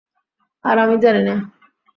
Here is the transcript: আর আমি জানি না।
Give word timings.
আর 0.65 0.75
আমি 0.77 0.95
জানি 1.03 1.21
না। 1.23 1.35